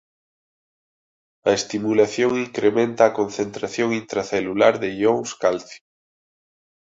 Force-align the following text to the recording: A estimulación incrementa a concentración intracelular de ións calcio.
A 1.49 1.51
estimulación 1.59 2.31
incrementa 2.47 3.01
a 3.05 3.15
concentración 3.19 3.89
intracelular 4.01 4.73
de 4.83 4.89
ións 5.09 5.29
calcio. 5.43 5.81